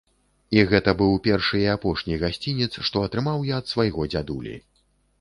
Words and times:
І 0.55 0.63
гэта 0.71 0.93
быў 1.01 1.13
першы 1.27 1.61
і 1.65 1.69
апошні 1.75 2.19
гасцінец, 2.25 2.73
што 2.91 3.07
атрымаў 3.11 3.49
я 3.53 3.63
ад 3.65 3.73
свайго 3.77 4.11
дзядулі. 4.13 4.61